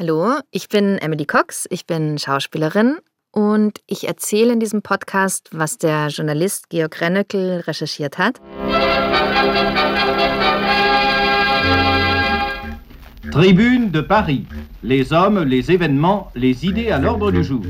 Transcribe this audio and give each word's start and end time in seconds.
Hallo, 0.00 0.38
ich 0.50 0.70
bin 0.70 0.96
Emily 0.96 1.26
Cox, 1.26 1.66
ich 1.68 1.84
bin 1.84 2.16
Schauspielerin 2.16 2.96
und 3.32 3.80
ich 3.86 4.08
erzähle 4.08 4.54
in 4.54 4.58
diesem 4.58 4.80
Podcast, 4.80 5.50
was 5.52 5.76
der 5.76 6.08
Journalist 6.08 6.70
Georg 6.70 7.02
Rennöckel 7.02 7.60
recherchiert 7.66 8.16
hat. 8.16 8.40
Tribune 13.30 13.90
de 13.90 14.00
Paris. 14.00 14.46
Les 14.80 15.12
hommes, 15.12 15.44
les 15.44 15.70
événements, 15.70 16.32
les 16.34 16.64
idées 16.64 16.90
à 16.90 16.98
l'ordre 16.98 17.30
du 17.30 17.44
jour. 17.44 17.62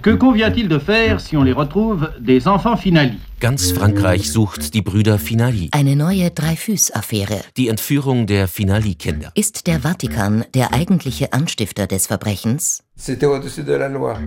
Que 0.00 0.10
convient-il 0.10 0.68
de 0.68 0.78
faire 0.78 1.20
si 1.20 1.36
on 1.36 1.42
les 1.42 1.52
retrouve 1.52 2.10
des 2.18 2.48
enfants 2.48 2.76
Finali 2.78 3.18
Ganz 3.40 3.72
Frankreich 3.72 4.30
sucht 4.30 4.72
die 4.72 4.80
Brüder 4.80 5.18
Finali. 5.18 5.68
Eine 5.72 5.96
neue 5.96 6.30
Dreyfus-Affäre. 6.30 7.40
Die 7.58 7.68
Entführung 7.68 8.26
der 8.26 8.48
Finali-Kinder. 8.48 9.32
Ist 9.34 9.66
der 9.66 9.80
Vatikan 9.80 10.44
der 10.54 10.72
eigentliche 10.72 11.32
Anstifter 11.32 11.86
des 11.86 12.06
Verbrechens? 12.06 12.82
C'était 12.96 13.26
au-dessus 13.26 13.64
de 13.64 13.74
la 13.74 13.88
loi. 13.88 14.18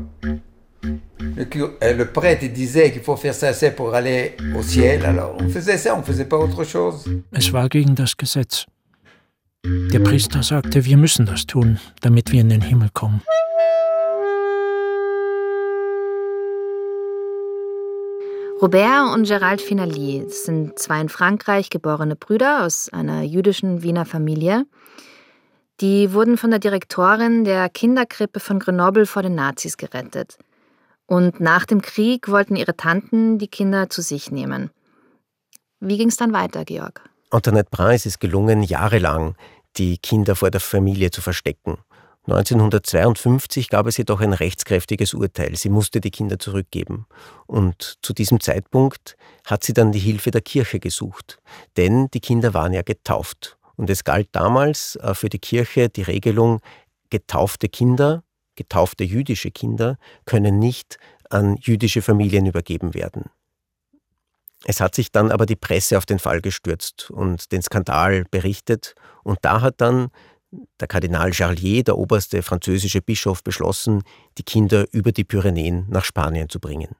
Le, 0.83 1.97
le 1.97 2.05
prêtre 2.05 2.45
disait 2.53 2.91
qu'il 2.91 3.01
faut 3.01 3.15
faire 3.15 3.33
ça, 3.33 3.51
c'est 3.53 3.71
pour 3.71 3.95
aller 3.95 4.35
au 4.55 4.61
ciel. 4.61 5.03
Alors 5.03 5.35
on 5.39 5.49
faisait 5.49 5.77
ça, 5.79 5.97
on 5.97 6.03
faisait 6.03 6.25
pas 6.25 6.37
autre 6.37 6.63
chose. 6.63 7.05
Es 7.31 7.51
war 7.51 7.69
gegen 7.69 7.95
das 7.95 8.15
Gesetz. 8.17 8.65
Der 9.65 9.99
Priester 9.99 10.43
sagte, 10.43 10.85
wir 10.85 10.97
müssen 10.97 11.25
das 11.25 11.47
tun, 11.47 11.79
damit 12.01 12.31
wir 12.31 12.41
in 12.41 12.49
den 12.49 12.61
Himmel 12.61 12.89
kommen. 12.93 13.21
Robert 18.61 19.13
und 19.13 19.27
Gerald 19.27 19.61
Finali 19.61 20.25
sind 20.29 20.79
zwei 20.79 21.01
in 21.01 21.09
Frankreich 21.09 21.69
geborene 21.69 22.15
Brüder 22.15 22.65
aus 22.65 22.87
einer 22.87 23.21
jüdischen 23.21 23.83
Wiener 23.83 24.05
Familie. 24.05 24.65
Die 25.81 26.13
wurden 26.13 26.37
von 26.37 26.51
der 26.51 26.59
Direktorin 26.59 27.43
der 27.43 27.67
Kinderkrippe 27.67 28.39
von 28.39 28.59
Grenoble 28.59 29.05
vor 29.05 29.23
den 29.23 29.35
Nazis 29.35 29.75
gerettet. 29.75 30.37
Und 31.05 31.41
nach 31.41 31.65
dem 31.65 31.81
Krieg 31.81 32.29
wollten 32.29 32.55
ihre 32.55 32.77
Tanten 32.77 33.39
die 33.39 33.49
Kinder 33.49 33.89
zu 33.89 34.01
sich 34.01 34.31
nehmen. 34.31 34.71
Wie 35.81 35.97
ging 35.97 36.07
es 36.07 36.15
dann 36.15 36.31
weiter, 36.31 36.63
Georg? 36.63 37.01
Antoinette 37.31 37.69
Brun 37.69 37.91
ist 37.91 38.05
es 38.05 38.19
gelungen, 38.19 38.63
jahrelang 38.63 39.35
die 39.75 39.97
Kinder 39.97 40.37
vor 40.37 40.49
der 40.49 40.61
Familie 40.61 41.11
zu 41.11 41.21
verstecken. 41.21 41.77
1952 42.27 43.69
gab 43.69 43.85
es 43.85 43.97
jedoch 43.97 44.19
ein 44.19 44.33
rechtskräftiges 44.33 45.13
Urteil. 45.13 45.55
Sie 45.55 45.69
musste 45.69 46.01
die 46.01 46.09
Kinder 46.09 46.39
zurückgeben. 46.39 47.05
Und 47.45 47.99
zu 48.01 48.13
diesem 48.13 48.39
Zeitpunkt 48.39 49.15
hat 49.45 49.63
sie 49.63 49.73
dann 49.73 49.91
die 49.91 49.99
Hilfe 49.99 50.31
der 50.31 50.41
Kirche 50.41 50.79
gesucht. 50.79 51.37
Denn 51.77 52.09
die 52.13 52.19
Kinder 52.19 52.55
waren 52.55 52.73
ja 52.73 52.81
getauft. 52.81 53.57
Und 53.75 53.91
es 53.91 54.03
galt 54.03 54.29
damals 54.31 54.95
äh, 54.97 55.13
für 55.13 55.29
die 55.29 55.39
Kirche 55.39 55.89
die 55.89 56.01
Regelung, 56.01 56.61
getaufte 57.11 57.69
Kinder, 57.69 58.23
getaufte 58.55 59.03
jüdische 59.03 59.51
Kinder 59.51 59.97
können 60.25 60.57
nicht 60.57 60.97
an 61.29 61.57
jüdische 61.61 62.01
Familien 62.01 62.45
übergeben 62.45 62.93
werden. 62.93 63.25
Es 64.63 64.81
hat 64.81 64.95
sich 64.95 65.11
dann 65.11 65.31
aber 65.31 65.45
die 65.45 65.55
Presse 65.55 65.97
auf 65.97 66.07
den 66.07 66.17
Fall 66.17 66.41
gestürzt 66.41 67.11
und 67.11 67.51
den 67.51 67.61
Skandal 67.61 68.25
berichtet. 68.31 68.95
Und 69.23 69.37
da 69.43 69.61
hat 69.61 69.75
dann 69.79 70.09
der 70.79 70.87
Kardinal 70.87 71.33
Charlier, 71.33 71.83
der 71.83 71.97
oberste 71.97 72.41
französische 72.41 73.01
Bischof, 73.01 73.43
beschlossen, 73.43 74.03
die 74.37 74.43
Kinder 74.43 74.85
über 74.91 75.11
die 75.11 75.23
Pyrenäen 75.23 75.85
nach 75.89 76.05
Spanien 76.05 76.49
zu 76.49 76.59
bringen. 76.59 76.95